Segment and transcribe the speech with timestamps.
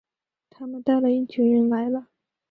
[0.49, 2.07] 他们带了一群人来了